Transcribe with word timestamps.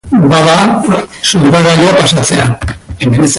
Bada, 0.31 0.57
xurgagailua 1.31 1.91
pasatzea. 1.99 2.47